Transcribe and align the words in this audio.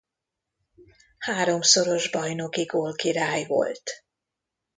Háromszoros 1.17 2.09
bajnoki 2.11 2.63
gólkirály 2.63 3.45
volt. 3.45 4.03